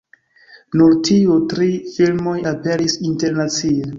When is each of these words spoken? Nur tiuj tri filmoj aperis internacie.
Nur 0.79 0.95
tiuj 1.07 1.35
tri 1.51 1.69
filmoj 1.97 2.35
aperis 2.55 2.99
internacie. 3.13 3.87